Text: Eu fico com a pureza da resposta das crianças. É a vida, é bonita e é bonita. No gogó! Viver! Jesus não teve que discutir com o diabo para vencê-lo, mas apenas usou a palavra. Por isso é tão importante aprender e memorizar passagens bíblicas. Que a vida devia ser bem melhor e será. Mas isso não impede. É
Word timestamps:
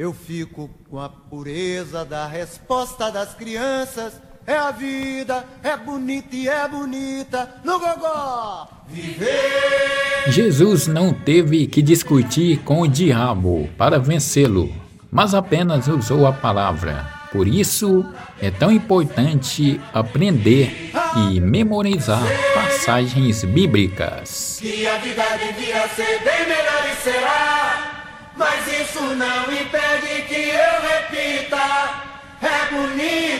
Eu 0.00 0.14
fico 0.14 0.70
com 0.88 0.98
a 0.98 1.10
pureza 1.10 2.06
da 2.06 2.26
resposta 2.26 3.10
das 3.10 3.34
crianças. 3.34 4.14
É 4.46 4.56
a 4.56 4.70
vida, 4.70 5.44
é 5.62 5.76
bonita 5.76 6.34
e 6.34 6.48
é 6.48 6.66
bonita. 6.66 7.56
No 7.62 7.78
gogó! 7.78 8.66
Viver! 8.88 10.24
Jesus 10.28 10.86
não 10.86 11.12
teve 11.12 11.66
que 11.66 11.82
discutir 11.82 12.60
com 12.60 12.80
o 12.80 12.88
diabo 12.88 13.68
para 13.76 13.98
vencê-lo, 13.98 14.74
mas 15.12 15.34
apenas 15.34 15.86
usou 15.86 16.26
a 16.26 16.32
palavra. 16.32 17.06
Por 17.30 17.46
isso 17.46 18.02
é 18.40 18.50
tão 18.50 18.72
importante 18.72 19.78
aprender 19.92 20.92
e 21.28 21.38
memorizar 21.40 22.22
passagens 22.54 23.44
bíblicas. 23.44 24.60
Que 24.62 24.86
a 24.86 24.96
vida 24.96 25.24
devia 25.36 25.86
ser 25.88 26.24
bem 26.24 26.48
melhor 26.48 26.90
e 26.90 27.02
será. 27.02 27.90
Mas 28.34 28.66
isso 28.66 29.02
não 29.02 29.52
impede. 29.52 29.89
É 32.72 33.39